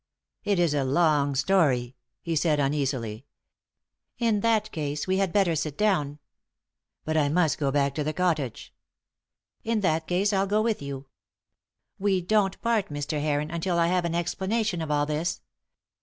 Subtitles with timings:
[0.43, 3.27] "It is a long story," he said uneasily.
[4.17, 6.17] "In that case we had better sit down."
[7.05, 8.73] "But I must go back to the cottage."
[9.63, 11.05] "In that case I'll go with you.
[11.99, 13.21] We don't part, Mr.
[13.21, 15.43] Heron until I have an explanation of all this.